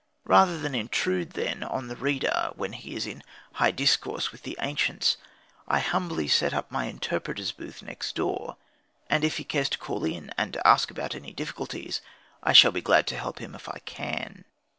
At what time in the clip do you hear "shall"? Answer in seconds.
12.51-12.71